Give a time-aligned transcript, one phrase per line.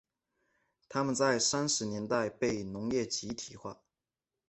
[0.89, 3.83] 他们在三十年代被农业集体化。